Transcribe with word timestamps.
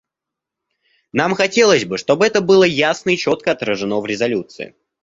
Нам 1.13 1.35
хотелось 1.35 1.85
бы, 1.85 1.99
чтобы 1.99 2.25
это 2.25 2.41
было 2.41 2.63
ясно 2.63 3.11
и 3.11 3.17
четко 3.17 3.51
отражено 3.51 3.99
в 4.01 4.07
резолюции. 4.07 4.73